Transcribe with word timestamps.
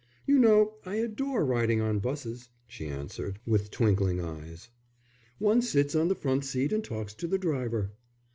"You 0.25 0.39
know, 0.39 0.77
I 0.83 0.95
adore 0.95 1.45
riding 1.45 1.79
on 1.79 1.99
'buses," 1.99 2.49
she 2.65 2.87
answered, 2.87 3.39
with 3.45 3.69
twinkling 3.69 4.19
eyes. 4.19 4.71
"One 5.37 5.61
sits 5.61 5.93
on 5.93 6.07
the 6.07 6.15
front 6.15 6.43
seat 6.43 6.73
and 6.73 6.83
talks 6.83 7.13
to 7.13 7.27
the 7.27 7.37
driver." 7.37 7.91